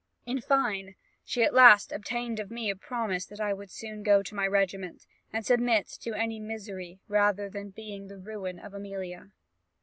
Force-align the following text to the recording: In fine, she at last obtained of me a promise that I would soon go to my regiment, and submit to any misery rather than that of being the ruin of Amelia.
In 0.25 0.41
fine, 0.41 0.95
she 1.23 1.43
at 1.43 1.53
last 1.53 1.91
obtained 1.91 2.39
of 2.39 2.49
me 2.49 2.71
a 2.71 2.75
promise 2.75 3.23
that 3.27 3.39
I 3.39 3.53
would 3.53 3.69
soon 3.69 4.01
go 4.01 4.23
to 4.23 4.33
my 4.33 4.47
regiment, 4.47 5.05
and 5.31 5.45
submit 5.45 5.85
to 6.01 6.15
any 6.15 6.39
misery 6.39 7.01
rather 7.07 7.51
than 7.51 7.65
that 7.67 7.69
of 7.69 7.75
being 7.75 8.07
the 8.07 8.17
ruin 8.17 8.57
of 8.57 8.73
Amelia. 8.73 9.31